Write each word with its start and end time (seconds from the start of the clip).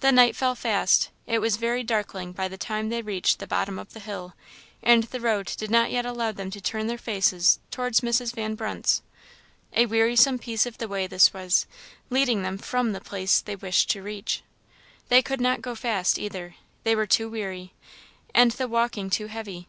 The 0.00 0.10
night 0.10 0.34
fell 0.36 0.54
fast; 0.54 1.10
it 1.26 1.40
was 1.40 1.58
very 1.58 1.82
darkling 1.84 2.32
by 2.32 2.48
the 2.48 2.56
time 2.56 2.88
they 2.88 3.02
reached 3.02 3.40
the 3.40 3.46
bottom 3.46 3.78
of 3.78 3.92
the 3.92 4.00
hill, 4.00 4.32
and 4.82 5.02
the 5.04 5.20
road 5.20 5.52
did 5.58 5.70
not 5.70 5.90
yet 5.90 6.06
allow 6.06 6.32
them 6.32 6.50
to 6.52 6.62
turn 6.62 6.86
their 6.86 6.96
faces 6.96 7.60
towards 7.70 8.00
Mrs. 8.00 8.32
Van 8.34 8.54
Brunt's. 8.54 9.02
A 9.74 9.84
wearisome 9.84 10.38
piece 10.38 10.64
of 10.64 10.78
the 10.78 10.88
way 10.88 11.06
this 11.06 11.34
was, 11.34 11.66
leading 12.08 12.40
them 12.40 12.56
from 12.56 12.92
the 12.92 13.02
place 13.02 13.42
they 13.42 13.54
wished 13.56 13.90
to 13.90 14.00
reach. 14.02 14.42
They 15.10 15.20
could 15.20 15.42
not 15.42 15.60
go 15.60 15.74
fast, 15.74 16.18
either; 16.18 16.54
they 16.84 16.96
were 16.96 17.06
too 17.06 17.28
weary, 17.28 17.74
and 18.34 18.52
the 18.52 18.66
walking 18.66 19.10
too 19.10 19.26
heavy. 19.26 19.68